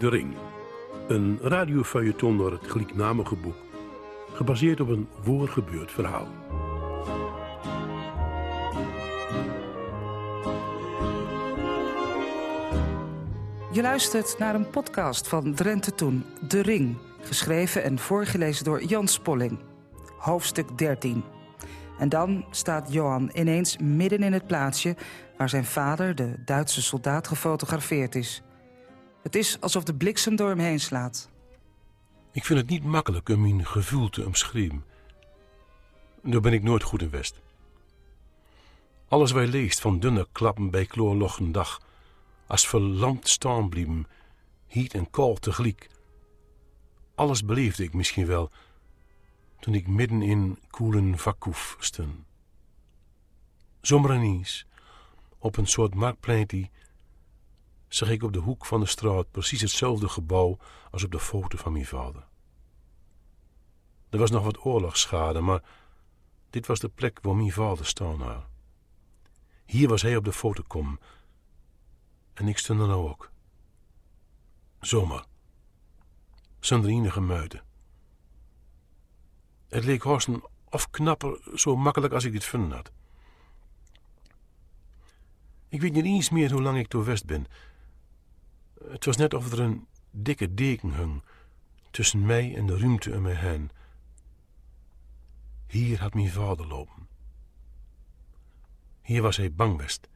De 0.00 0.08
Ring. 0.08 0.34
Een 1.08 1.38
radiofeuilleton 1.42 2.36
door 2.36 2.52
het 2.52 2.70
gelijknamige 2.70 3.36
boek. 3.36 3.56
Gebaseerd 4.32 4.80
op 4.80 4.88
een 4.88 5.08
voorgebeurd 5.22 5.92
verhaal. 5.92 6.28
Je 13.72 13.82
luistert 13.82 14.38
naar 14.38 14.54
een 14.54 14.70
podcast 14.70 15.28
van 15.28 15.54
Drenthe 15.54 15.94
Toen, 15.94 16.24
De 16.48 16.60
Ring. 16.60 16.96
Geschreven 17.22 17.82
en 17.82 17.98
voorgelezen 17.98 18.64
door 18.64 18.84
Jan 18.84 19.08
Spolling. 19.08 19.58
Hoofdstuk 20.18 20.78
13. 20.78 21.24
En 21.98 22.08
dan 22.08 22.44
staat 22.50 22.92
Johan 22.92 23.30
ineens 23.32 23.78
midden 23.78 24.22
in 24.22 24.32
het 24.32 24.46
plaatsje... 24.46 24.96
waar 25.36 25.48
zijn 25.48 25.64
vader, 25.64 26.14
de 26.14 26.34
Duitse 26.44 26.82
soldaat, 26.82 27.28
gefotografeerd 27.28 28.14
is. 28.14 28.42
Het 29.22 29.34
is 29.34 29.60
alsof 29.60 29.84
de 29.84 29.94
bliksem 29.94 30.36
door 30.36 30.48
hem 30.48 30.58
heen 30.58 30.80
slaat. 30.80 31.30
Ik 32.32 32.44
vind 32.44 32.58
het 32.58 32.68
niet 32.68 32.84
makkelijk 32.84 33.28
om 33.28 33.40
mijn 33.40 33.66
gevoel 33.66 34.08
te 34.08 34.24
omschrijven. 34.24 34.84
Daar 36.22 36.40
ben 36.40 36.52
ik 36.52 36.62
nooit 36.62 36.82
goed 36.82 37.02
in 37.02 37.10
West. 37.10 37.40
Alles 39.08 39.32
wij 39.32 39.46
leest 39.46 39.80
van 39.80 39.98
dunne 39.98 40.28
klappen 40.32 40.70
bij 40.70 40.88
dag... 41.50 41.80
als 42.46 42.68
verlamd 42.68 43.28
staan 43.28 43.68
blieven, 43.68 44.06
hiet 44.66 44.94
en 44.94 45.10
koud 45.10 45.42
tegelijk... 45.42 45.88
alles 47.14 47.44
beleefde 47.44 47.82
ik 47.82 47.94
misschien 47.94 48.26
wel 48.26 48.50
toen 49.60 49.74
ik 49.74 49.86
midden 49.86 50.22
in 50.22 50.58
koelen 50.70 51.18
vakkoef 51.18 51.76
stond. 51.78 52.14
Zomaar 53.80 54.16
ineens, 54.16 54.66
op 55.38 55.56
een 55.56 55.66
soort 55.66 55.94
marktpleintje, 55.94 56.68
zag 57.94 58.10
ik 58.10 58.22
op 58.22 58.32
de 58.32 58.38
hoek 58.38 58.66
van 58.66 58.80
de 58.80 58.86
straat 58.86 59.30
precies 59.30 59.60
hetzelfde 59.60 60.08
gebouw 60.08 60.58
als 60.90 61.04
op 61.04 61.10
de 61.10 61.20
foto 61.20 61.58
van 61.58 61.72
mijn 61.72 61.86
vader. 61.86 62.28
Er 64.08 64.18
was 64.18 64.30
nog 64.30 64.44
wat 64.44 64.64
oorlogsschade, 64.64 65.40
maar 65.40 65.62
dit 66.50 66.66
was 66.66 66.80
de 66.80 66.88
plek 66.88 67.18
waar 67.22 67.36
mijn 67.36 67.52
vader 67.52 67.86
staan 67.86 68.20
had. 68.20 68.44
Hier 69.64 69.88
was 69.88 70.02
hij 70.02 70.16
op 70.16 70.24
de 70.24 70.32
foto 70.32 70.62
kom 70.66 70.98
en 72.34 72.48
ik 72.48 72.58
stond 72.58 72.80
er 72.80 72.86
nou 72.86 73.08
ook. 73.08 73.30
Zomaar, 74.80 75.24
zonder 76.60 76.90
enige. 76.90 77.62
Het 79.68 79.84
leek 79.84 80.02
Horsten 80.02 80.42
of 80.64 80.90
knapper 80.90 81.40
zo 81.54 81.76
makkelijk 81.76 82.12
als 82.12 82.24
ik 82.24 82.32
dit 82.32 82.44
vinden 82.44 82.72
had. 82.72 82.92
Ik 85.68 85.80
weet 85.80 85.92
niet 85.92 86.04
eens 86.04 86.30
meer 86.30 86.52
hoe 86.52 86.62
lang 86.62 86.78
ik 86.78 86.90
door 86.90 87.04
West 87.04 87.26
ben. 87.26 87.46
Het 88.90 89.04
was 89.04 89.16
net 89.16 89.34
of 89.34 89.52
er 89.52 89.60
een 89.60 89.86
dikke 90.10 90.54
deken 90.54 90.94
hing 90.94 91.22
tussen 91.90 92.26
mij 92.26 92.56
en 92.56 92.66
de 92.66 92.78
ruimte 92.78 93.14
om 93.14 93.22
mij 93.22 93.34
heen. 93.34 93.70
Hier 95.66 96.00
had 96.00 96.14
mijn 96.14 96.30
vader 96.30 96.66
lopen. 96.66 97.08
Hier 99.02 99.22
was 99.22 99.36
hij 99.36 99.52
bang 99.52 99.76
best. 99.76 100.08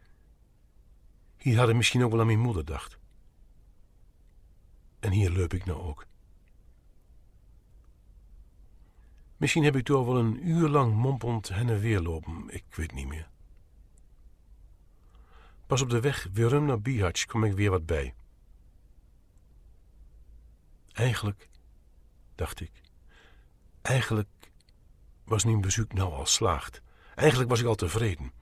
Hier 1.37 1.57
had 1.57 1.67
hij 1.67 1.77
misschien 1.77 2.05
ook 2.05 2.11
wel 2.11 2.21
aan 2.21 2.27
mijn 2.27 2.39
moeder 2.39 2.65
dacht. 2.65 2.99
En 5.01 5.11
hier 5.11 5.31
loop 5.31 5.55
ik 5.55 5.65
nou 5.65 5.81
ook. 5.81 6.07
Misschien 9.37 9.65
heb 9.65 9.77
ik 9.77 9.87
door 9.87 10.07
wel 10.07 10.19
een 10.19 10.49
uur 10.49 10.69
lang 10.69 10.95
mompelend 10.95 11.49
heen 11.49 11.69
en 11.69 11.79
weer 11.79 12.01
lopen, 12.01 12.55
ik 12.55 12.65
weet 12.75 12.93
niet 12.93 13.07
meer. 13.07 13.29
Pas 15.67 15.83
op 15.83 15.91
de 15.91 16.01
weg 16.01 16.29
weer 16.33 16.63
naar 16.63 16.81
Bihać 16.81 17.27
kom 17.27 17.45
ik 17.45 17.53
weer 17.53 17.71
wat 17.71 17.87
bij. 17.87 18.15
Eigenlijk, 21.05 21.49
dacht 22.35 22.61
ik, 22.61 22.71
eigenlijk 23.83 24.29
was 25.25 25.45
mijn 25.45 25.61
bezoek 25.61 25.93
nou 25.93 26.13
al 26.13 26.27
slaagd. 26.27 26.83
Eigenlijk 27.15 27.51
was 27.51 27.61
ik 27.61 27.67
al 27.67 27.75
tevreden. 27.75 28.33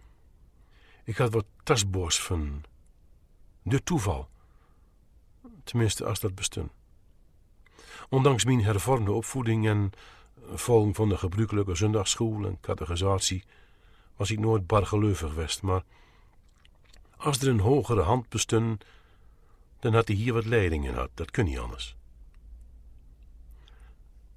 Ik 1.05 1.17
had 1.17 1.33
wat 1.33 1.45
tasboors 1.63 2.21
van 2.21 2.65
de 3.63 3.83
toeval. 3.83 4.29
Tenminste, 5.65 6.05
als 6.05 6.21
dat 6.21 6.35
bestond. 6.35 6.71
Ondanks 8.09 8.45
mijn 8.45 8.65
hervormde 8.65 9.13
opvoeding 9.13 9.67
en 9.69 9.91
volging 10.53 10.97
van 10.97 11.09
de 11.09 11.17
gebruikelijke 11.17 11.75
zondagsschool 11.75 12.47
en 12.47 12.61
catechisatie 12.61 13.45
was 14.17 14.31
ik 14.31 14.39
nooit 14.39 14.67
bargeloovig 14.67 15.29
geweest, 15.29 15.63
maar 15.63 15.83
als 17.17 17.41
er 17.41 17.49
een 17.49 17.61
hogere 17.61 18.03
hand 18.03 18.29
bestond, 18.29 18.85
dan 19.81 19.95
had 19.95 20.09
hij 20.09 20.17
hier 20.17 20.33
wat 20.33 20.45
leiding 20.45 20.87
in 20.87 20.95
had. 20.95 21.11
Dat 21.15 21.31
kun 21.31 21.45
niet 21.45 21.59
anders. 21.59 21.97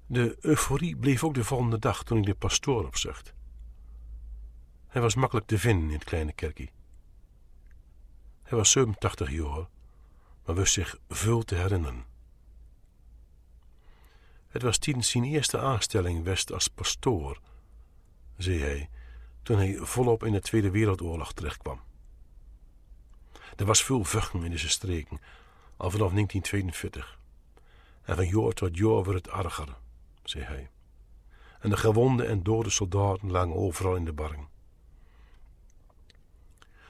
De 0.06 0.36
euforie 0.40 0.96
bleef 0.96 1.24
ook 1.24 1.34
de 1.34 1.44
volgende 1.44 1.78
dag 1.78 2.02
toen 2.02 2.18
ik 2.18 2.24
de 2.24 2.34
pastoor 2.34 2.86
opzocht. 2.86 3.34
Hij 4.86 5.02
was 5.02 5.14
makkelijk 5.14 5.46
te 5.46 5.58
vinden 5.58 5.88
in 5.88 5.94
het 5.94 6.04
kleine 6.04 6.32
kerkje. 6.32 6.68
Hij 8.42 8.58
was 8.58 8.70
87 8.70 9.30
jaar, 9.30 9.68
maar 10.44 10.54
wist 10.54 10.72
zich 10.72 10.98
veel 11.08 11.42
te 11.42 11.54
herinneren. 11.54 12.04
Het 14.48 14.62
was 14.62 14.78
tijdens 14.78 15.10
zijn 15.10 15.24
eerste 15.24 15.58
aanstelling 15.58 16.24
West 16.24 16.52
als 16.52 16.68
pastoor, 16.68 17.40
zei 18.36 18.58
hij, 18.58 18.90
toen 19.42 19.56
hij 19.56 19.76
volop 19.76 20.24
in 20.24 20.32
de 20.32 20.40
Tweede 20.40 20.70
Wereldoorlog 20.70 21.32
terechtkwam. 21.32 21.80
Er 23.56 23.64
was 23.64 23.82
veel 23.84 24.04
vuchten 24.04 24.44
in 24.44 24.50
deze 24.50 24.68
streken, 24.68 25.20
al 25.76 25.90
vanaf 25.90 26.12
1942. 26.12 27.18
En 28.02 28.16
van 28.16 28.26
jaar 28.26 28.52
tot 28.52 28.76
jaar 28.76 29.04
werd 29.04 29.26
het 29.26 29.28
erger, 29.28 29.76
zei 30.30 30.44
hij. 30.44 30.70
En 31.60 31.70
de 31.70 31.76
gewonde 31.76 32.24
en 32.24 32.42
dode 32.42 32.70
soldaten 32.70 33.30
lagen 33.30 33.54
overal 33.54 33.96
in 33.96 34.04
de 34.04 34.12
barring. 34.12 34.48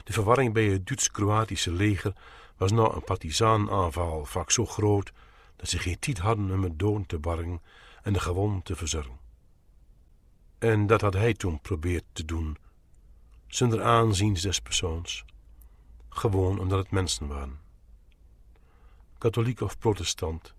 De 0.05 0.13
verwarring 0.13 0.53
bij 0.53 0.65
het 0.65 0.87
Duits-Kroatische 0.87 1.73
leger 1.73 2.13
was 2.57 2.73
na 2.73 2.91
een 2.93 3.05
partisaanaanval 3.05 4.25
vaak 4.25 4.51
zo 4.51 4.67
groot 4.67 5.13
dat 5.57 5.69
ze 5.69 5.79
geen 5.79 5.99
tijd 5.99 6.19
hadden 6.19 6.51
om 6.51 6.63
het 6.63 6.79
dood 6.79 7.09
te 7.09 7.19
barren 7.19 7.63
en 8.03 8.13
de 8.13 8.21
gewonden 8.21 8.63
te 8.63 8.77
verzorgen. 8.77 9.19
En 10.59 10.87
dat 10.87 11.01
had 11.01 11.15
hij 11.15 11.35
toen 11.35 11.61
probeerd 11.61 12.05
te 12.13 12.25
doen, 12.25 12.57
zonder 13.47 13.83
aanzien 13.83 14.35
des 14.35 14.61
persoons, 14.61 15.25
gewoon 16.09 16.59
omdat 16.59 16.79
het 16.79 16.91
mensen 16.91 17.27
waren. 17.27 17.61
Katholiek 19.19 19.61
of 19.61 19.79
protestant, 19.79 20.55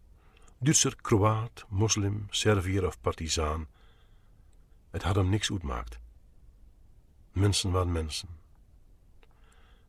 Duitser, 0.59 0.95
Kroaat, 0.95 1.65
moslim, 1.69 2.27
Serviër 2.29 2.85
of 2.85 3.01
partizaan, 3.01 3.67
het 4.89 5.03
had 5.03 5.15
hem 5.15 5.29
niks 5.29 5.51
uitmaakt. 5.51 5.99
Mensen 7.31 7.71
waren 7.71 7.91
mensen. 7.91 8.29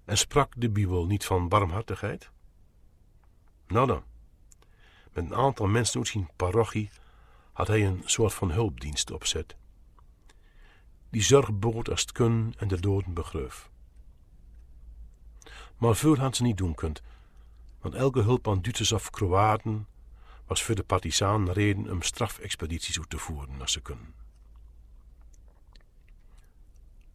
En 0.04 0.18
sprak 0.18 0.52
de 0.56 0.70
Bijbel 0.70 1.06
niet 1.06 1.24
van 1.24 1.48
barmhartigheid? 1.48 2.30
Nou 3.66 3.86
dan. 3.86 4.02
Met 5.12 5.24
een 5.24 5.34
aantal 5.34 5.66
mensen 5.66 5.98
uit 5.98 6.08
zijn 6.08 6.30
parochie 6.36 6.90
had 7.52 7.68
hij 7.68 7.86
een 7.86 8.02
soort 8.04 8.34
van 8.34 8.50
hulpdienst 8.50 9.10
opzet. 9.10 9.56
Die 11.10 11.22
zorg 11.22 11.58
bood 11.58 11.90
als 11.90 12.00
het 12.00 12.12
kun 12.12 12.54
en 12.56 12.68
de 12.68 12.80
doden 12.80 13.12
begreuf. 13.12 13.70
Maar 15.76 15.96
veel 15.96 16.16
had 16.16 16.36
ze 16.36 16.42
niet 16.42 16.56
doen 16.56 16.74
kunt, 16.74 17.02
want 17.80 17.94
elke 17.94 18.20
hulp 18.20 18.48
aan 18.48 18.62
Duitsers 18.62 18.92
of 18.92 19.10
Kroaten 19.10 19.86
was 20.48 20.62
voor 20.62 20.74
de 20.74 20.82
partisanen 20.82 21.52
reden 21.52 21.90
om 21.90 22.02
strafexpedities 22.02 22.98
uit 22.98 23.10
te 23.10 23.18
voeren 23.18 23.60
als 23.60 23.72
ze 23.72 23.80
kunnen. 23.80 24.14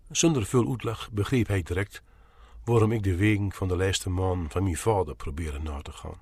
Zonder 0.10 0.46
veel 0.46 0.70
uitleg 0.70 1.12
begreep 1.12 1.48
hij 1.48 1.64
direct 1.64 2.02
waarom 2.64 2.92
ik 2.92 3.04
de 3.04 3.16
wegen 3.16 3.52
van 3.52 3.68
de 3.68 3.76
lijste 3.76 4.10
man 4.10 4.46
van 4.50 4.64
mijn 4.64 4.78
vader 4.78 5.16
probeerde 5.16 5.60
na 5.60 5.82
te 5.82 5.92
gaan. 5.92 6.22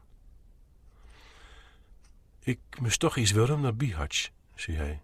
Ik 2.40 2.60
moest 2.80 3.00
toch 3.00 3.18
eens 3.18 3.32
weer 3.32 3.60
naar 3.60 3.76
Bihać, 3.76 4.30
zei 4.56 4.78
hij. 4.78 5.02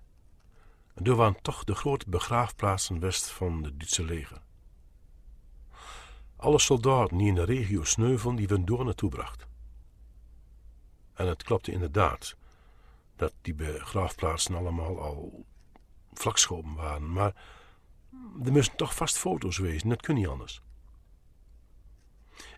En 0.93 1.15
waren 1.15 1.41
toch 1.41 1.63
de 1.63 1.75
grote 1.75 2.09
begraafplaatsen 2.09 2.99
west 2.99 3.29
van 3.29 3.63
het 3.63 3.79
Duitse 3.79 4.03
leger. 4.03 4.41
Alle 6.35 6.59
soldaten 6.59 7.17
die 7.17 7.27
in 7.27 7.35
de 7.35 7.43
regio 7.43 7.83
sneuvelden, 7.83 8.37
die 8.37 8.47
we 8.47 8.63
door 8.63 8.85
naartoe 8.85 9.09
bracht. 9.09 9.47
En 11.17 11.27
het 11.27 11.43
klopte 11.43 11.71
inderdaad 11.71 12.35
dat 13.15 13.33
die 13.41 13.53
begraafplaatsen 13.53 14.55
allemaal 14.55 15.01
al 15.01 15.45
vlakschopen 16.13 16.73
waren, 16.73 17.11
maar 17.13 17.35
er 18.43 18.51
moesten 18.51 18.77
toch 18.77 18.95
vast 18.95 19.17
foto's 19.17 19.57
wezen, 19.57 19.89
dat 19.89 20.01
kun 20.01 20.15
niet 20.15 20.27
anders. 20.27 20.61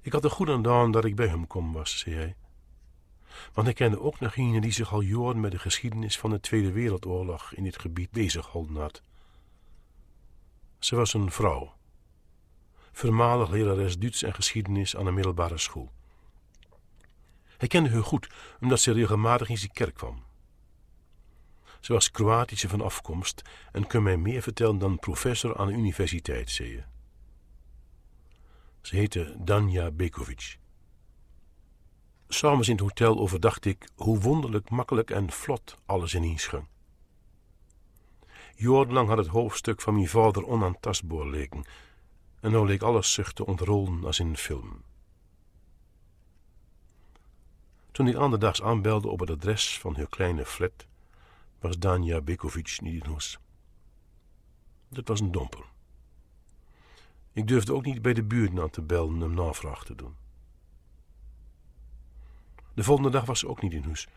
Ik 0.02 0.12
had 0.12 0.24
er 0.24 0.32
goed 0.32 0.68
aan 0.68 0.92
dat 0.92 1.06
ik 1.06 1.16
bij 1.16 1.28
hem 1.28 1.48
kom 1.48 1.74
was, 1.74 2.00
zei 2.00 2.16
hij. 2.16 2.36
Want 3.54 3.68
ik 3.68 3.76
kende 3.76 4.00
ook 4.00 4.20
nog 4.20 4.38
een 4.38 4.62
die 4.62 4.72
zich 4.72 4.94
al 4.94 5.02
jaren 5.02 5.40
met 5.40 5.52
de 5.52 5.60
geschiedenis 5.60 6.18
van 6.18 6.30
de 6.30 6.40
Tweede 6.40 6.72
Wereldoorlog 6.72 7.54
in 7.54 7.64
dit 7.64 7.80
gebied 7.80 8.12
bezighouden 8.12 8.76
had. 8.76 9.02
Ze 10.80 10.96
was 10.96 11.14
een 11.14 11.32
vrouw, 11.32 11.74
voormalig 12.92 13.50
lerares 13.50 13.98
Duits 13.98 14.24
en 14.24 14.34
geschiedenis 14.34 14.96
aan 14.96 15.06
de 15.06 15.12
middelbare 15.12 15.58
school. 15.58 15.92
Hij 17.60 17.68
kende 17.68 17.90
haar 17.90 18.04
goed 18.04 18.30
omdat 18.62 18.80
ze 18.80 18.92
regelmatig 18.92 19.50
in 19.50 19.58
zijn 19.58 19.72
kerk 19.72 19.94
kwam. 19.94 20.24
Ze 21.80 21.94
was 21.94 22.12
Kroatische 22.12 22.70
van 22.70 22.82
afkomst 22.82 23.42
en 23.72 23.88
kon 23.88 24.04
mij 24.04 24.18
meer 24.18 24.42
vertellen 24.42 24.78
dan 24.78 25.00
professor 25.00 25.58
aan 25.58 25.68
de 25.68 25.74
universiteit, 25.74 26.50
zei 26.50 26.70
je. 26.70 26.84
Ze 28.82 28.96
heette 28.96 29.36
Danja 29.38 29.92
Bekovic. 29.92 30.58
S'avonds 32.28 32.68
in 32.68 32.74
het 32.74 32.84
hotel 32.84 33.20
overdacht 33.20 33.66
ik 33.66 33.90
hoe 33.96 34.20
wonderlijk 34.20 34.70
makkelijk 34.70 35.10
en 35.10 35.32
vlot 35.32 35.78
alles 35.86 36.16
ineens 36.16 36.46
ging. 36.46 36.68
Jarenlang 38.56 39.08
had 39.08 39.18
het 39.18 39.28
hoofdstuk 39.28 39.82
van 39.82 39.94
mijn 39.94 40.08
vader 40.08 40.48
onaantastbaar 40.48 41.28
leken, 41.28 41.66
en 42.40 42.52
nu 42.52 42.66
leek 42.66 42.82
alles 42.82 43.14
zich 43.14 43.34
te 43.34 43.46
ontrollen 43.46 44.06
als 44.06 44.20
in 44.20 44.28
een 44.28 44.38
film. 44.38 44.84
Toen 47.92 48.08
ik 48.08 48.16
anderdags 48.16 48.62
aanbelde 48.62 49.08
op 49.08 49.20
het 49.20 49.30
adres 49.30 49.80
van 49.80 49.96
haar 49.96 50.10
kleine 50.10 50.46
flat, 50.46 50.88
was 51.60 51.80
Danja 51.80 52.22
Bekovic 52.22 52.78
niet 52.82 53.04
in 53.04 53.10
huis. 53.10 53.40
Dat 54.90 55.08
was 55.08 55.20
een 55.20 55.32
domper. 55.32 55.64
Ik 57.34 57.48
durfde 57.48 57.74
ook 57.74 57.86
niet 57.86 58.02
bij 58.02 58.14
de 58.14 58.24
buurt 58.24 58.60
aan 58.60 58.70
te 58.70 58.82
bellen 58.82 59.24
om 59.24 59.34
navraag 59.34 59.84
te 59.84 59.96
doen. 59.96 60.16
De 62.74 62.84
volgende 62.84 63.10
dag 63.10 63.26
was 63.26 63.40
ze 63.40 63.48
ook 63.48 63.62
niet 63.62 63.74
in 63.74 63.84
huis. 63.84 64.08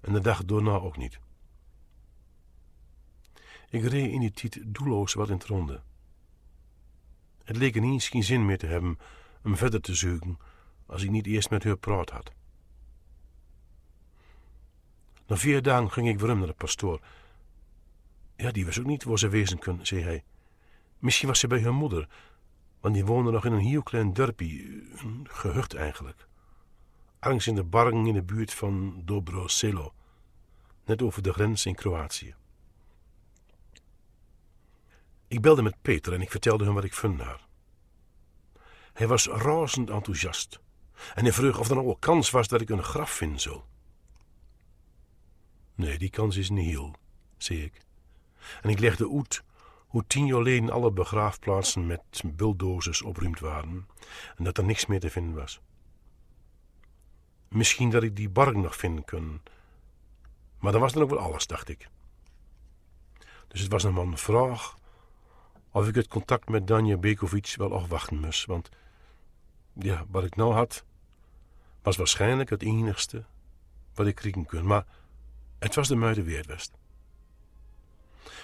En 0.00 0.12
de 0.12 0.20
dag 0.20 0.44
daarna 0.44 0.70
ook 0.70 0.96
niet. 0.96 1.18
Ik 3.68 3.82
reed 3.82 4.12
in 4.12 4.20
die 4.20 4.30
tijd 4.30 4.60
doelloos 4.66 5.14
wat 5.14 5.28
in 5.28 5.34
het 5.34 5.44
ronde. 5.44 5.82
Het 7.44 7.56
leek 7.56 7.76
ineens 7.76 8.08
geen 8.08 8.24
zin 8.24 8.46
meer 8.46 8.58
te 8.58 8.66
hebben 8.66 8.98
om 9.44 9.56
verder 9.56 9.80
te 9.80 9.94
zoeken 9.94 10.38
als 10.86 11.02
ik 11.02 11.10
niet 11.10 11.26
eerst 11.26 11.50
met 11.50 11.64
haar 11.64 11.76
praat 11.76 12.10
had. 12.10 12.32
Na 15.32 15.38
vier 15.38 15.62
dagen 15.62 15.90
ging 15.90 16.08
ik 16.08 16.18
weer 16.18 16.36
naar 16.36 16.46
de 16.46 16.52
pastoor. 16.52 17.00
Ja, 18.36 18.50
die 18.50 18.64
was 18.64 18.78
ook 18.78 18.86
niet 18.86 19.04
waar 19.04 19.18
ze 19.18 19.28
wezen 19.28 19.58
kon, 19.58 19.86
zei 19.86 20.02
hij. 20.02 20.24
Misschien 20.98 21.28
was 21.28 21.38
ze 21.38 21.46
bij 21.46 21.62
haar 21.62 21.74
moeder, 21.74 22.08
want 22.80 22.94
die 22.94 23.04
woonde 23.04 23.30
nog 23.30 23.44
in 23.44 23.52
een 23.52 23.58
heel 23.58 23.82
klein 23.82 24.12
dorpje, 24.12 24.62
een 24.96 25.26
gehucht 25.30 25.74
eigenlijk. 25.74 26.28
Ergens 27.18 27.46
in 27.46 27.54
de 27.54 27.64
bargen 27.64 28.06
in 28.06 28.14
de 28.14 28.22
buurt 28.22 28.54
van 28.54 29.02
Dobro 29.04 29.46
Selo, 29.46 29.92
net 30.84 31.02
over 31.02 31.22
de 31.22 31.32
grens 31.32 31.66
in 31.66 31.74
Kroatië. 31.74 32.34
Ik 35.28 35.40
belde 35.40 35.62
met 35.62 35.82
Peter 35.82 36.12
en 36.12 36.20
ik 36.20 36.30
vertelde 36.30 36.64
hem 36.64 36.74
wat 36.74 36.84
ik 36.84 36.94
vond 36.94 37.18
daar. 37.18 37.46
Hij 38.92 39.06
was 39.06 39.26
razend 39.26 39.90
enthousiast 39.90 40.60
en 41.14 41.22
hij 41.22 41.32
vroeg 41.32 41.58
of 41.58 41.68
er 41.68 41.74
nog 41.74 41.84
wel 41.84 41.96
kans 41.96 42.30
was 42.30 42.48
dat 42.48 42.60
ik 42.60 42.70
een 42.70 42.84
graf 42.84 43.10
vinden 43.10 43.40
zou. 43.40 43.60
Nee, 45.74 45.98
die 45.98 46.10
kans 46.10 46.36
is 46.36 46.50
niet 46.50 46.66
heel, 46.66 46.94
zei 47.36 47.62
ik. 47.62 47.80
En 48.62 48.70
ik 48.70 48.78
legde 48.78 49.12
uit 49.16 49.42
hoe 49.86 50.04
tien 50.06 50.26
jaar 50.26 50.36
geleden 50.36 50.70
alle 50.70 50.92
begraafplaatsen 50.92 51.86
met 51.86 52.22
bulldozers 52.24 53.02
opruimd 53.02 53.40
waren 53.40 53.86
en 54.36 54.44
dat 54.44 54.58
er 54.58 54.64
niks 54.64 54.86
meer 54.86 55.00
te 55.00 55.10
vinden 55.10 55.34
was. 55.34 55.60
Misschien 57.48 57.90
dat 57.90 58.02
ik 58.02 58.16
die 58.16 58.28
bark 58.28 58.56
nog 58.56 58.76
vinden 58.76 59.04
kon, 59.04 59.40
maar 60.58 60.72
dan 60.72 60.80
was 60.80 60.92
dan 60.92 61.02
ook 61.02 61.10
wel 61.10 61.18
alles, 61.18 61.46
dacht 61.46 61.68
ik. 61.68 61.88
Dus 63.48 63.60
het 63.60 63.72
was 63.72 63.82
nog 63.82 63.94
maar 63.94 64.04
een 64.04 64.18
vraag 64.18 64.76
of 65.70 65.88
ik 65.88 65.94
het 65.94 66.08
contact 66.08 66.48
met 66.48 66.66
Danja 66.66 66.96
Bekovic 66.96 67.54
wel 67.56 67.74
afwachten 67.74 68.20
moest, 68.20 68.46
want 68.46 68.68
ja, 69.72 70.04
wat 70.08 70.24
ik 70.24 70.36
nou 70.36 70.52
had, 70.52 70.84
was 71.82 71.96
waarschijnlijk 71.96 72.50
het 72.50 72.62
enigste 72.62 73.24
wat 73.94 74.06
ik 74.06 74.14
kriegen 74.14 74.46
kon, 74.46 74.66
maar 74.66 74.86
het 75.62 75.74
was 75.74 75.88
de 75.88 75.96
muide 75.96 76.22
weerwest. 76.22 76.72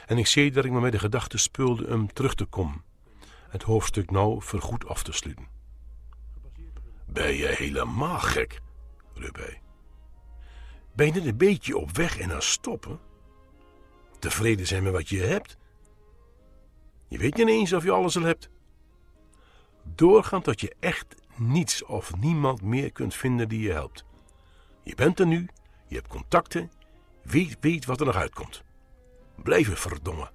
En 0.06 0.18
ik 0.18 0.26
zie 0.26 0.50
dat 0.50 0.64
ik 0.64 0.70
me 0.70 0.80
met 0.80 0.92
de 0.92 0.98
gedachte 0.98 1.38
speelde 1.38 1.94
om 1.94 2.12
terug 2.12 2.34
te 2.34 2.44
komen, 2.44 2.84
het 3.48 3.62
hoofdstuk 3.62 4.10
nou 4.10 4.42
vergoed 4.42 4.86
af 4.86 5.02
te 5.02 5.12
sluiten. 5.12 5.48
Ben 7.06 7.34
je 7.34 7.46
helemaal 7.46 8.18
gek? 8.18 8.60
riep 9.14 9.36
hij. 9.36 9.60
Ben 10.92 11.06
je 11.06 11.12
net 11.12 11.26
een 11.26 11.36
beetje 11.36 11.76
op 11.76 11.90
weg 11.90 12.18
en 12.18 12.32
aan 12.32 12.42
stoppen? 12.42 13.00
Tevreden 14.18 14.66
zijn 14.66 14.82
met 14.82 14.92
wat 14.92 15.08
je 15.08 15.20
hebt? 15.20 15.56
Je 17.08 17.18
weet 17.18 17.36
niet 17.36 17.48
eens 17.48 17.72
of 17.72 17.84
je 17.84 17.90
alles 17.90 18.16
al 18.16 18.22
hebt. 18.22 18.50
Doorgaan 19.82 20.42
tot 20.42 20.60
je 20.60 20.74
echt 20.80 21.14
niets 21.36 21.84
of 21.84 22.16
niemand 22.16 22.62
meer 22.62 22.92
kunt 22.92 23.14
vinden 23.14 23.48
die 23.48 23.60
je 23.60 23.72
helpt. 23.72 24.04
Je 24.82 24.94
bent 24.94 25.20
er 25.20 25.26
nu, 25.26 25.48
je 25.86 25.94
hebt 25.94 26.08
contacten, 26.08 26.70
wie 27.28 27.56
weet 27.60 27.84
wat 27.84 28.00
er 28.00 28.06
nog 28.06 28.16
uitkomt. 28.16 28.62
Blijven 29.34 29.76
verdomme. 29.76 30.30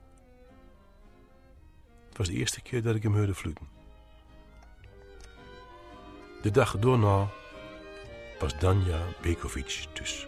Het 2.08 2.18
was 2.18 2.28
de 2.28 2.34
eerste 2.34 2.62
keer 2.62 2.82
dat 2.82 2.96
ik 2.96 3.04
hem 3.04 3.16
hoorde 3.16 3.34
vloeken. 3.34 3.68
De 6.42 6.52
dag 6.52 6.80
daarna 6.80 7.30
was 8.40 8.60
Danja 8.60 9.00
Bekovic 9.22 9.86
dus. 9.94 10.28